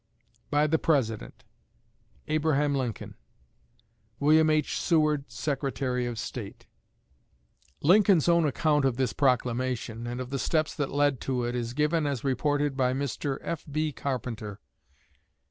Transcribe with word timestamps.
By 0.49 0.65
the 0.65 0.79
President: 0.79 1.43
ABRAHAM 2.27 2.73
LINCOLN. 2.73 3.13
WILLIAM 4.19 4.49
H. 4.49 4.79
SEWARD, 4.81 5.25
Secretary 5.31 6.07
of 6.07 6.17
State. 6.17 6.65
Lincoln's 7.83 8.27
own 8.27 8.47
account 8.47 8.83
of 8.83 8.97
this 8.97 9.13
proclamation, 9.13 10.07
and 10.07 10.19
of 10.19 10.31
the 10.31 10.39
steps 10.39 10.73
that 10.73 10.89
led 10.91 11.21
to 11.21 11.43
it, 11.43 11.53
is 11.53 11.75
given 11.75 12.07
as 12.07 12.23
reported 12.23 12.75
by 12.75 12.93
Mr. 12.93 13.37
F.B. 13.43 13.91
Carpenter. 13.91 14.59